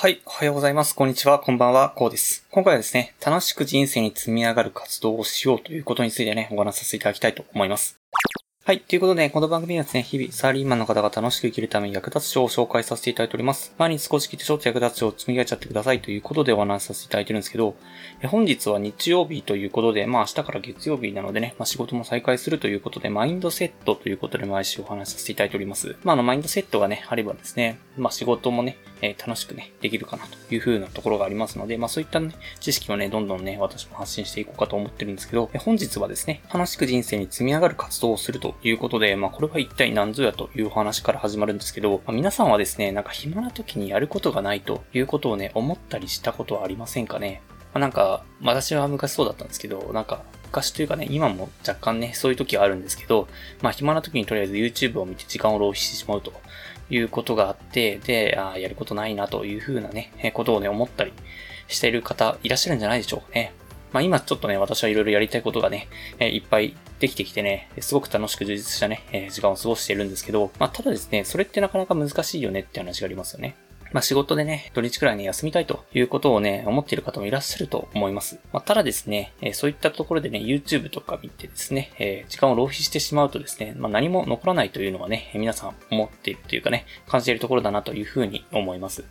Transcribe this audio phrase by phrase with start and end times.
[0.00, 0.22] はい。
[0.24, 0.94] おはようございます。
[0.94, 1.38] こんにちは。
[1.38, 1.90] こんばんは。
[1.90, 2.46] こうです。
[2.50, 7.99] 今回はですね、楽しく人生に積み上がる活動をしようということについてね、お話しさせていただきたいと思います。
[8.62, 8.80] はい。
[8.82, 13.74] ということで、この番組はですね、日々、サラリーマンの方が楽しく生きるために役立つ書を紹介させていただいております。
[13.78, 17.74] 毎日少し聞いてちょっと役立つ書を積み上げちゃってくださいということでお話しさせていただいてるんですけど、
[18.26, 25.96] 本日は日曜日ということで、まあ明日から月曜日なのでね、まあ仕事も再開するということで、マインドセットということで毎週お話しさせていただいております。
[26.04, 47.42] まああの、マインドセットがね、あればですね、まあ仕事もね、えー、楽しくね、できるかなという風なところがありますので、まあそういったね、知識をね、どんどんね、私も発信していこうかと思ってるんですけど、本日はですね、楽しく人生に積み上がる活動をするとということで、まあこれは一体何ぞやという話から始まるんですけど、まあ、皆さんはですね、なんか暇な時にやることがないということをね、思ったりしたことはありませんかね？
[47.72, 53.28] まあ、なんか、私は昔そうだったんですけど、なんか、昔というかね、今も若干ね、そういう時はあるんですけど、
[53.62, 56.32] まあ暇な時にとりあえず YouTube を見て時間を浪費してしまうと
[56.90, 61.12] いうことがあって、で、あやることないなというふうなね、ことをね、思ったり
[61.68, 63.52] している方いらっしゃるんじゃないでしょうかね。
[63.92, 65.88] まあ今ちょっとね、私はいろいろやりたいことがね、
[66.18, 73.56] えいっぱいできてきてね、すごく楽しく充実したね、え時間を過ごしているんですけど、まあただですね、それってなかなか難しいよねって話がありますよね。
[73.92, 78.38] まあ仕事でね、土日くらいに休みたいということをね、思っている方もいらっしゃると思います。
[78.52, 89.04] まあただですね、えそういったところでね、YouTube とか見てですね、え時間を浪費してしまうとですね、まあ何も残らないというのはね、皆さん思っているというかね、感じているところだなというふうに思います。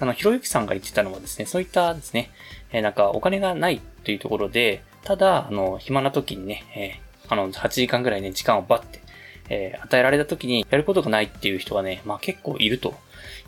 [0.00, 2.30] あの、ひろゆきさんが言ってたのはですね、そういったですね、
[2.72, 9.00] えなんかお金がないというところで、ただ、あの、暇な時にね、えー、あの、8時間ぐらいね、時間をバッて、
[9.48, 12.94] えー、与えられた時にやることがないっていう人がね、まあ結構いると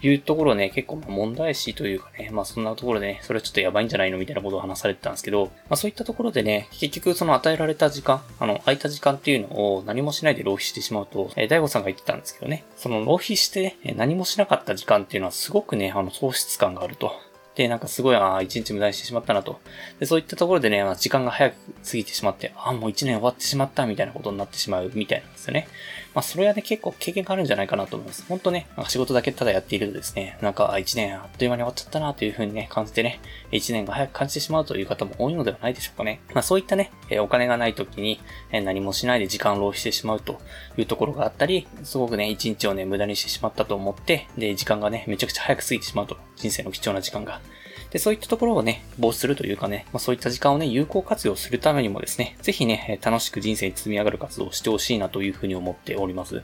[0.03, 17.30] いうところね、結構問題視というかね、まあそんなところでね、それはちょっとやばいんじゃないのみたいなことを話されてたんですけど、まあそういったところでね、結局その与えられた時間、あの、空いた時間っていうのを何もしないで浪費してしまうと、えー、大悟さんが言ってたんですけどね、その浪費してね、何もしなかった時間っていうのはすごくね、あの、喪失感があると。
[17.57, 19.61] で、なんかすごい、ああ、一日無駄にしてしまったなと。
[19.99, 25.67] で、そういったところでね、まあ、時間が早く過ぎてしまって、ああ、もう一年終わってしまったみたいなことになってしまうみたいなんですよね。
[26.15, 28.25] まあ、それはね、結構経験があるんじゃないかなと思います。
[28.29, 33.21] ほんとね、なんか仕事だけただやっているとですね、なんか、一年あっという間に終わっちゃったなというふうにね、感じてね、
[33.51, 36.21] 一年が早く感じてしまうという方も多いのではないでしょうかね。
[36.33, 38.21] まあ、そういったね、お金がない時に、
[38.53, 40.41] 何もしないで時間を浪費してしまうと
[40.77, 46.17] いうところがあったり、すごくね、一日をね、無駄にしてしまったと思って、で、時間がね、めちゃくちゃ早く過ぎてしまうと。
[46.37, 47.41] 人生の貴重な時間が。
[47.91, 56.43] で、そういったところをね、防止するというかね、まあ、そういった時間をね、有効活用するためにもですね、ぜひね、楽しく人生に積み上がる活動をしてほしいなというふうに思っております。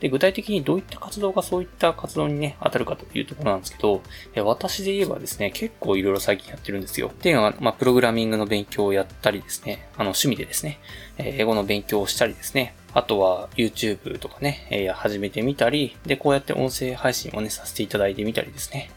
[0.00, 4.02] で、具体的にどういった活動がそういった活動にね、当たるかというところなんですけど、
[4.44, 7.08] 私で言えばですね、結構いろいろ最近やってるんですよ。
[7.08, 10.78] っていうのは、まあ、プログラミングの勉強をやったりですね、あの、趣味でですね、
[11.18, 18.90] 英語の勉強をしたりですね、あとは YouTube とかね、えー、始めてみたり、で、こうやって音声配信をね、させていただいてみたりですね。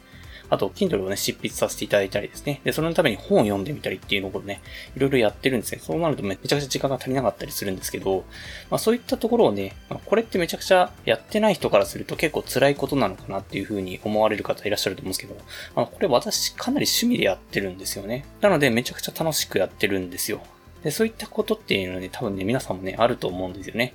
[0.55, 2.61] あと、Kindle をね、執筆させていただいたりですね。
[2.63, 4.61] で、それのために本を読んでみたりっていうのをね、
[4.95, 5.79] いろいろやってるんですね。
[5.81, 8.25] そうなるとめちゃくちゃ時間が足りなかったりするんですけど、
[8.69, 15.35] まあそういったところをね、まあ、これってめちゃくちゃやってない人からすると結構辛いことなのかなっていうふうに思われる方いらっしゃると思うんですけど、
[15.75, 18.25] まあ、これ私かなり趣味でやってるんですよね。
[18.41, 20.41] なのでめちゃくちゃ楽しくやってるんですよ。
[20.83, 23.93] で、そういったことっていうのはね、多分ね、皆さんもね、あると思うんですよね。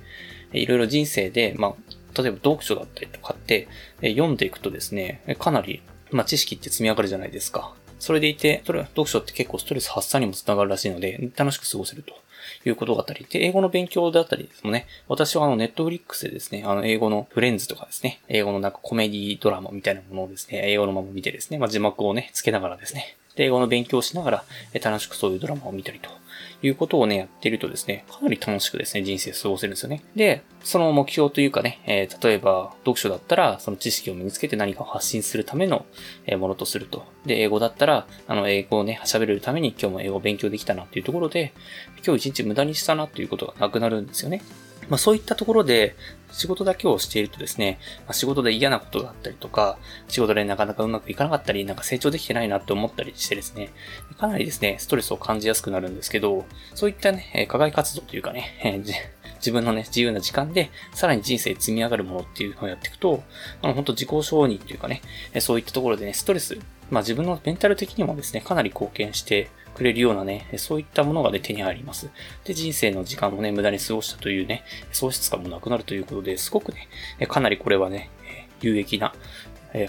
[0.51, 3.69] いろいろ人生で、まあ、例えば読書だったりとかって、
[4.01, 7.73] 読んでいくとですね、かなりまあ、知識って積み上がるじゃないですか。
[7.99, 12.13] それでいて、それ読書って結構ストレス発散にもつながるらしいので、楽しく過ごせると。
[12.65, 24.43] いうことがあったり、で、英語の勉強だったりですもね、私はあの、ネットフリックスでですね、あの、英語のフレンズとかですね、英語のなんかコメディドラマみたいなものをですね、英語のまま見てですね、まあ、字幕をね、つけながらですね、で、英語の勉強をしながら、
[24.83, 26.09] 楽しくそういうドラマを見たりと。
[26.61, 30.03] いうことをね、やってるとですね、かなり楽しくですね、人生過ごせるんですよね。
[30.15, 35.85] で、その目標というかね、えー、例えば、読書だったら、その知識を身につけて何かを発信するための、
[36.37, 37.05] ものとすると。
[37.25, 41.53] で、英語だったら、あの、英語をね、喋れるために今日も英語を勉強できたなっていうところで、
[42.05, 44.41] 今日一日無駄にしたなっていうことがなくなるんですよね。
[44.89, 45.95] まあそういったところで、
[46.31, 49.77] 仕事だけをしているとですね、まあ、仕事で嫌なことがあったりとか、
[50.07, 53.69] 仕事でなかなかうまくいかなかったり、なんか成長できてないなって思ったりしてですね、
[54.17, 58.81] かなりですね、ストレスを感じやすくなるんですけど、そういったね、課外活動というかね、
[59.39, 63.23] 自分のね、自由な時間で、さらに人生積み上がるものっていうのをやっていくと、
[63.61, 65.01] あの、本当自己承認っていうかね、
[65.39, 66.57] そういったところでね、ストレス、
[66.91, 72.09] まあ自分のメンタル的にもですね、かなり貢献してくれるようなね、そういったものがね、手に入ります。
[72.43, 76.87] で、人生の時間もね、無駄に過ごしたというね、喪失感もなくなるということで、すごくね、
[77.27, 78.09] かなりこれはね、
[78.61, 79.13] 有益な、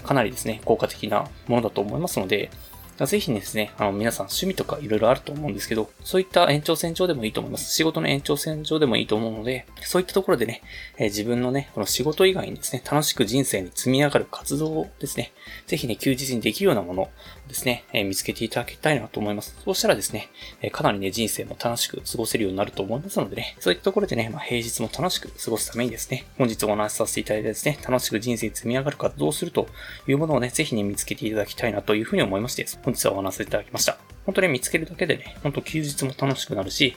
[0.03, 2.49] かなりですね、効果的なものだと思いますので、
[2.97, 7.73] ぜひですね、あの、皆さん趣味とか色々あると思うんですけど、そういった延長線上でもいいと思います。
[7.73, 10.61] 仕事の延長線上でもいいと思うので、そういったところでね、
[10.97, 15.33] えー、自分のね、この仕事以外にですね、楽しく人生に積み上がる活動をですね、
[15.65, 17.09] ぜひね、休日にできるようなもの
[17.47, 19.55] ですね、えー、見つけていただきたいなと思います。
[19.63, 20.29] そうしたらですね、
[20.61, 29.67] えー、かなりね、人生も楽しく過ごせるようになると思いますのでね、そういったところでね、まあ、平日も楽しく過ごすためにですね、本日お話しさせていただいてですね、楽しく人生に積み上がる活動をすると
[30.07, 33.97] いうものをね、ぜひね、見つけていただきたいなというふうに思いまして、本日はお話しいただきました。
[34.25, 36.95] 本当に見つけるだけでね、本当休日も楽しくなるし、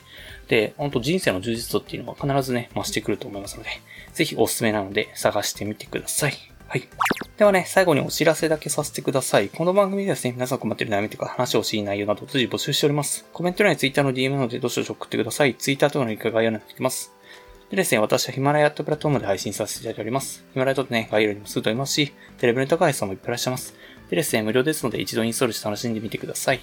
[0.49, 3.71] で、本当人生の充実度っていうのは必ずね、増してくると思いますので、
[4.13, 6.35] ぜひおすすめなので探してみてください。
[6.69, 6.89] はい。
[7.37, 9.49] ではね、最後にお知らせだけさせてください。
[9.49, 13.25] この番組ではですね、皆さん困ってる悩みとか話をしい内容など随時募集しております。
[13.33, 15.55] コメント欄に Twitter の DM なのでどしどし送ってください。
[15.55, 17.13] Twitter とのリンクが概要欄に書きます。
[17.71, 20.45] でですね、私はヒマラヤとプラットフォームで配信させていただいております。
[20.53, 23.75] ヒマラヤとね、概要欄にもすぐと思いますし、テレビネタ会さんもいっぱいいらっしゃいます。
[24.11, 26.61] でですね、無料ですので一度インストールして楽しんでみてください。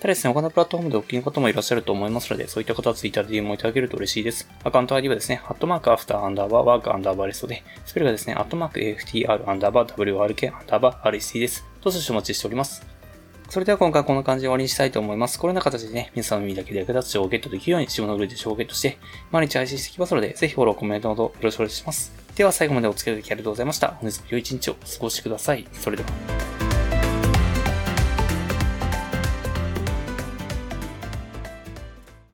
[0.00, 4.48] ただですね、他のプラットフォームでお聞きの方もいらっしゃると思いますので、そういった方は Twitter で DM をいただけると嬉しいです。
[4.64, 11.66] アカウント ID はですね、アットマークアフターアンダーバーワークアンダーバーレストで、スペルがですね、アットマーク AFTR アンダーバー WRK アンダーバー REC です。
[11.82, 12.82] どうぞお待ちしております。
[13.50, 15.38] それでは今回こんな感じで終わりにしたいと思います。
[15.38, 18.96] このような形でね、皆さんの耳だけで役立つ情報をゲットできるように、自分のグループで情報をゲットして、
[19.30, 22.12] 毎日配信していきますので、ぜひフォロー、コメントなどよろしくお願いします。
[22.36, 23.88] では最後までお付き合いいただきありがとうございました。
[23.88, 25.66] 本日も良い一日をお過ごしください。
[25.72, 26.39] それでは。